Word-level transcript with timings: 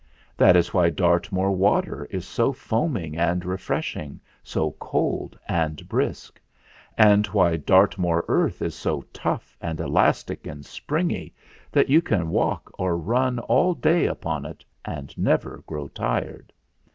That 0.35 0.55
is 0.55 0.73
why 0.73 0.89
Dartmoor 0.89 1.51
water 1.51 2.07
is 2.09 2.25
so 2.27 2.51
foaming 2.51 3.15
and 3.15 3.45
refreshing, 3.45 4.19
so 4.41 4.71
cold 4.79 5.37
and 5.47 5.87
brisk; 5.87 6.41
and 6.97 7.27
why 7.27 7.57
Dartmoor 7.57 8.25
earth 8.27 8.63
is 8.63 8.73
so 8.73 9.03
tough 9.13 9.55
and 9.61 9.79
elastic 9.79 10.41
332 10.41 10.41
THE 10.41 10.87
FLINT 10.87 10.87
HEART 10.89 11.01
and 11.01 11.29
springy 11.29 11.33
that 11.71 11.89
you 11.93 12.01
can 12.01 12.29
walk 12.31 12.71
or 12.79 12.97
run 12.97 13.37
all 13.41 13.75
day 13.75 14.07
upon 14.07 14.43
it, 14.47 14.65
and 14.83 15.15
never 15.19 15.61
grow 15.67 15.87
tired. 15.87 16.51